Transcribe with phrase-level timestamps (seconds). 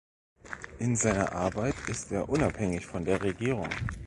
[0.79, 3.69] In seiner Arbeit ist er unabhängig von der Regierung.